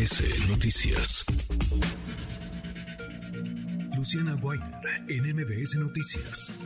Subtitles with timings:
[0.00, 1.26] MBS Noticias.
[3.94, 4.70] Luciana Weiner
[5.10, 6.58] en MBS Noticias.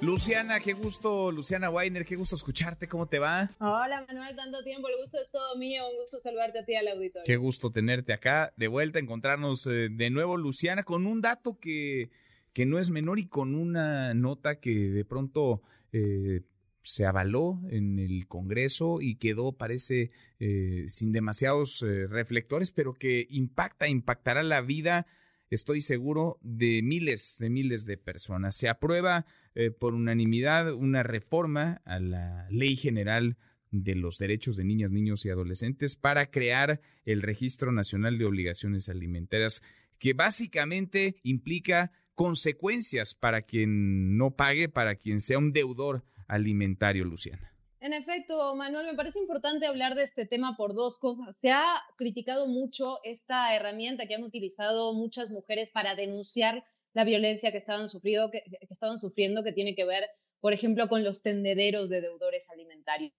[0.00, 3.50] Luciana, qué gusto, Luciana Weiner, qué gusto escucharte, ¿cómo te va?
[3.58, 6.86] Hola Manuel, tanto tiempo, el gusto es todo mío, un gusto saludarte a ti al
[6.86, 7.24] auditorio.
[7.26, 12.10] Qué gusto tenerte acá, de vuelta, encontrarnos eh, de nuevo, Luciana, con un dato que,
[12.52, 16.42] que no es menor y con una nota que de pronto eh,
[16.82, 23.88] se avaló en el Congreso y quedó, parece, eh, sin demasiados reflectores, pero que impacta,
[23.88, 25.06] impactará la vida
[25.54, 28.56] estoy seguro, de miles, de miles de personas.
[28.56, 33.36] Se aprueba eh, por unanimidad una reforma a la Ley General
[33.70, 38.88] de los Derechos de Niñas, Niños y Adolescentes para crear el Registro Nacional de Obligaciones
[38.88, 39.62] Alimentarias,
[39.98, 47.52] que básicamente implica consecuencias para quien no pague, para quien sea un deudor alimentario, Luciana.
[47.80, 51.36] En efecto, Manuel, me parece importante hablar de este tema por dos cosas.
[51.36, 57.50] Se ha criticado mucho esta herramienta que han utilizado muchas mujeres para denunciar la violencia
[57.50, 60.08] que estaban, sufriendo, que, estaban sufriendo, que tiene que ver,
[60.40, 63.12] por ejemplo, con los tendederos de deudores alimentarios.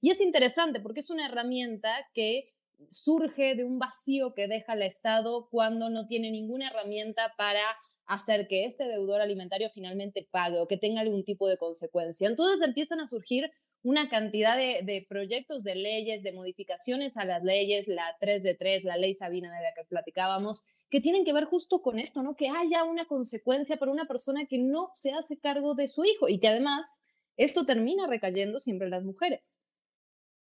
[0.00, 2.48] Y es interesante porque es una herramienta que
[2.90, 7.62] surge de un vacío que deja el Estado cuando no tiene ninguna herramienta para
[8.08, 12.26] hacer que este deudor alimentario finalmente pague o que tenga algún tipo de consecuencia.
[12.26, 13.50] Entonces empiezan a surgir
[13.82, 18.84] una cantidad de, proyectos de leyes, de modificaciones a las leyes, la 3 de 3,
[18.84, 22.34] la ley Sabina de la que platicábamos, que tienen que ver justo con esto, ¿no?
[22.34, 26.28] Que haya una consecuencia para una persona que no se hace cargo de su hijo
[26.28, 27.02] y que además
[27.36, 29.60] esto termina recayendo siempre en las mujeres.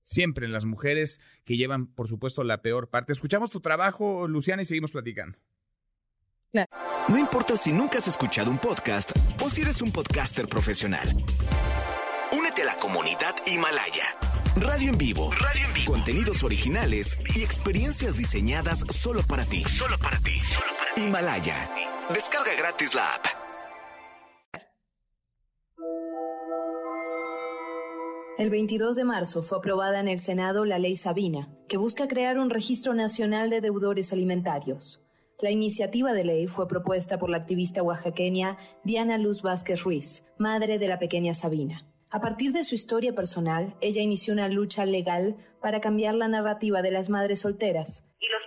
[0.00, 3.12] Siempre en las mujeres que llevan, por supuesto, la peor parte.
[3.12, 5.38] Escuchamos tu trabajo, Luciana, y seguimos platicando.
[7.08, 11.16] No importa si nunca has escuchado un podcast o si eres un podcaster profesional
[12.56, 14.04] de la comunidad Himalaya.
[14.56, 15.30] Radio en vivo.
[15.32, 15.92] Radio en vivo.
[15.92, 19.62] Contenidos originales y experiencias diseñadas solo para ti.
[19.64, 20.34] Solo para ti.
[20.96, 21.70] Himalaya.
[22.12, 23.26] Descarga gratis la app.
[28.38, 32.38] El 22 de marzo fue aprobada en el Senado la Ley Sabina, que busca crear
[32.38, 35.01] un registro nacional de deudores alimentarios.
[35.42, 40.78] La iniciativa de ley fue propuesta por la activista oaxaqueña Diana Luz Vázquez Ruiz, madre
[40.78, 41.84] de la pequeña Sabina.
[42.12, 46.80] A partir de su historia personal, ella inició una lucha legal para cambiar la narrativa
[46.80, 48.41] de las madres solteras y los.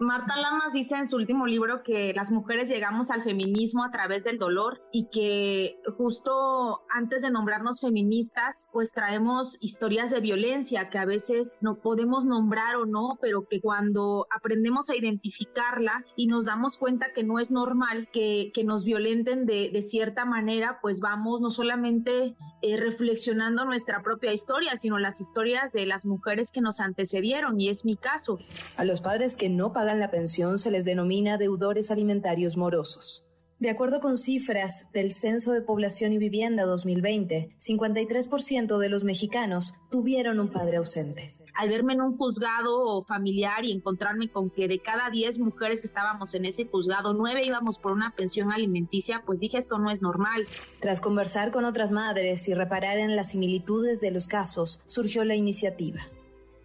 [0.00, 4.22] Marta Lamas dice en su último libro que las mujeres llegamos al feminismo a través
[4.22, 10.98] del dolor y que justo antes de nombrarnos feministas, pues traemos historias de violencia que
[10.98, 16.44] a veces no podemos nombrar o no, pero que cuando aprendemos a identificarla y nos
[16.46, 21.40] damos cuenta que no es normal que, nos violenten de, de, cierta manera, pues vamos
[21.40, 26.80] no solamente eh, reflexionando nuestra propia historia, sino las historias de las mujeres que nos
[26.80, 28.38] antecedieron y es mi caso.
[28.76, 33.24] A los padres que no pagan la pensión se les denomina deudores alimentarios morosos.
[33.58, 39.74] De acuerdo con cifras del Censo de Población y Vivienda 2020, 53% de los mexicanos
[39.90, 41.34] tuvieron un padre ausente.
[41.56, 45.88] Al verme en un juzgado familiar y encontrarme con que de cada 10 mujeres que
[45.88, 50.02] estábamos en ese juzgado, 9 íbamos por una pensión alimenticia, pues dije esto no es
[50.02, 50.46] normal.
[50.80, 55.34] Tras conversar con otras madres y reparar en las similitudes de los casos, surgió la
[55.34, 56.06] iniciativa.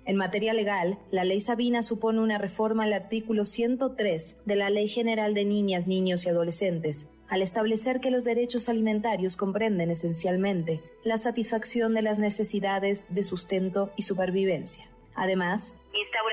[0.05, 4.89] En materia legal, la ley Sabina supone una reforma al artículo 103 de la Ley
[4.89, 11.17] General de Niñas, Niños y Adolescentes, al establecer que los derechos alimentarios comprenden esencialmente la
[11.17, 14.85] satisfacción de las necesidades de sustento y supervivencia.
[15.15, 16.32] Además, instaura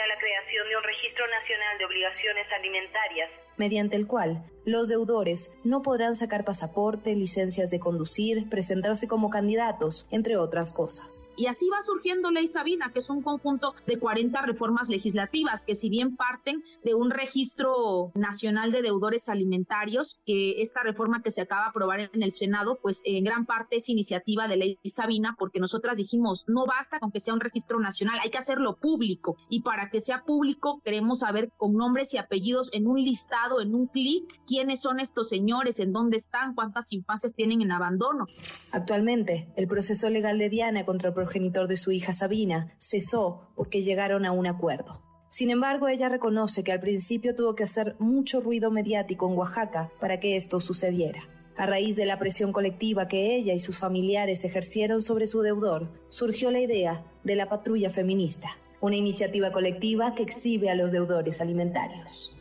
[0.91, 7.71] registro nacional de obligaciones alimentarias, mediante el cual los deudores no podrán sacar pasaporte, licencias
[7.71, 11.33] de conducir, presentarse como candidatos, entre otras cosas.
[11.37, 15.75] Y así va surgiendo Ley Sabina, que es un conjunto de 40 reformas legislativas que
[15.75, 21.41] si bien parten de un registro nacional de deudores alimentarios, que esta reforma que se
[21.41, 25.37] acaba de aprobar en el Senado, pues en gran parte es iniciativa de Ley Sabina,
[25.39, 29.37] porque nosotras dijimos, no basta con que sea un registro nacional, hay que hacerlo público.
[29.49, 33.77] Y para que sea público, queremos saber con nombres y apellidos en un listado, en
[33.77, 38.27] un clic, quiénes son estos señores, en dónde están, cuántas infancias tienen en abandono.
[38.73, 43.85] Actualmente, el proceso legal de Diana contra el progenitor de su hija Sabina cesó porque
[43.85, 45.01] llegaron a un acuerdo.
[45.29, 49.93] Sin embargo, ella reconoce que al principio tuvo que hacer mucho ruido mediático en Oaxaca
[50.01, 51.23] para que esto sucediera.
[51.57, 55.89] A raíz de la presión colectiva que ella y sus familiares ejercieron sobre su deudor,
[56.09, 61.41] surgió la idea de la patrulla feminista, una iniciativa colectiva que exhibe a los deudores
[61.41, 62.35] alimentarios.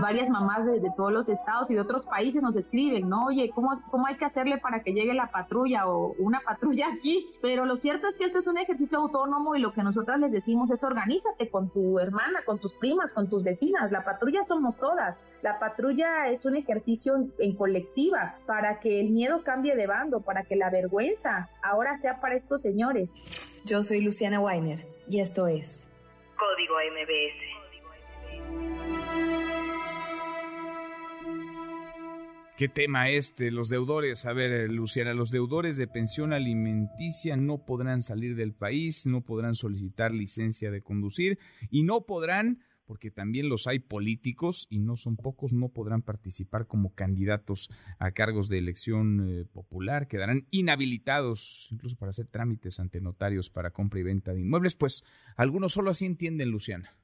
[0.00, 3.26] Varias mamás de, todos los estados y de otros países nos escriben, ¿no?
[3.26, 7.30] Oye, ¿cómo, ¿cómo hay que hacerle para que llegue la patrulla o una patrulla aquí?
[7.40, 10.32] Pero lo cierto es que este es un ejercicio autónomo y lo que nosotras les
[10.32, 13.92] decimos es organízate con tu hermana, con tus primas, con tus vecinas.
[13.92, 15.22] La patrulla somos todas.
[15.42, 20.44] La patrulla es un ejercicio en colectiva para que el miedo cambie de bando, para
[20.44, 23.16] que la vergüenza ahora sea para estos señores.
[23.64, 25.88] Yo soy Luciana Weiner y esto es
[26.36, 27.60] Código MBS.
[32.60, 33.50] ¿Qué tema este?
[33.50, 39.06] Los deudores, a ver, Luciana, los deudores de pensión alimenticia no podrán salir del país,
[39.06, 41.38] no podrán solicitar licencia de conducir
[41.70, 46.66] y no podrán, porque también los hay políticos y no son pocos, no podrán participar
[46.66, 53.00] como candidatos a cargos de elección eh, popular, quedarán inhabilitados incluso para hacer trámites ante
[53.00, 55.02] notarios para compra y venta de inmuebles, pues
[55.34, 56.94] algunos solo así entienden, Luciana.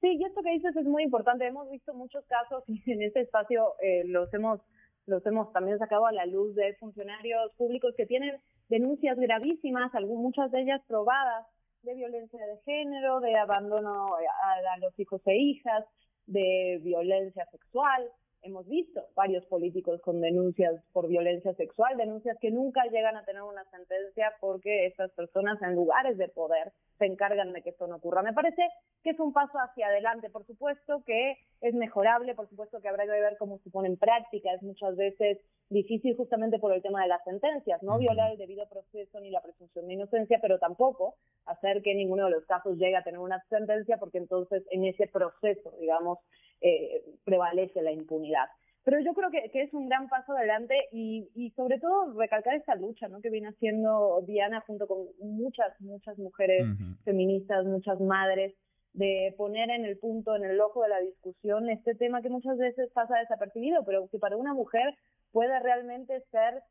[0.00, 1.46] Sí, y esto que dices es muy importante.
[1.46, 4.60] Hemos visto muchos casos y en este espacio eh, los hemos
[5.08, 8.36] los hemos también sacado a la luz de funcionarios públicos que tienen
[8.68, 11.46] denuncias gravísimas, muchas de ellas probadas,
[11.82, 15.84] de violencia de género, de abandono a, a los hijos e hijas,
[16.26, 18.10] de violencia sexual.
[18.42, 23.42] Hemos visto varios políticos con denuncias por violencia sexual, denuncias que nunca llegan a tener
[23.42, 27.96] una sentencia porque estas personas en lugares de poder se encargan de que esto no
[27.96, 28.22] ocurra.
[28.22, 28.62] Me parece
[29.02, 33.04] que es un paso hacia adelante, por supuesto que es mejorable, por supuesto que habrá
[33.04, 35.38] que ver cómo se pone en práctica, es muchas veces
[35.68, 39.42] difícil justamente por el tema de las sentencias, no violar el debido proceso ni la
[39.42, 43.42] presunción de inocencia, pero tampoco hacer que ninguno de los casos llegue a tener una
[43.48, 46.18] sentencia porque entonces en ese proceso, digamos,
[46.60, 48.46] eh, prevalece la impunidad.
[48.84, 52.74] Pero yo creo que, es un gran paso adelante y, y, sobre todo recalcar esta
[52.74, 53.20] lucha ¿no?
[53.20, 56.66] que viene haciendo Diana junto con muchas, muchas mujeres
[57.04, 58.54] feministas, muchas madres,
[58.94, 62.56] de poner en el punto, en el ojo de la discusión este tema que muchas
[62.56, 64.94] veces pasa desapercibido, pero que para una mujer
[65.32, 66.62] puede realmente ser,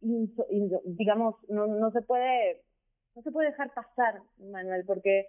[0.00, 2.60] digamos, no, no se puede
[3.14, 5.26] no se puede dejar pasar, Manuel, porque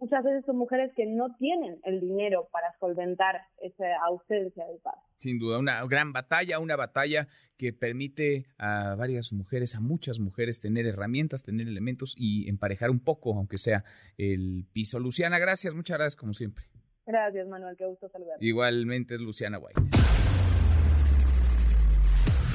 [0.00, 5.00] muchas veces son mujeres que no tienen el dinero para solventar esa ausencia del padre.
[5.18, 10.60] Sin duda, una gran batalla, una batalla que permite a varias mujeres, a muchas mujeres,
[10.60, 13.84] tener herramientas, tener elementos y emparejar un poco, aunque sea
[14.18, 14.98] el piso.
[14.98, 16.64] Luciana, gracias, muchas gracias como siempre.
[17.06, 18.44] Gracias, Manuel, qué gusto saludarte.
[18.44, 19.74] Igualmente es Luciana Guay.